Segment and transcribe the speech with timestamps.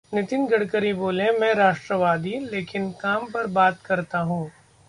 [0.13, 4.47] नितिन गडकरी बोले- मैं राष्ट्रवादी, लेकिन काम पर बात करता हूं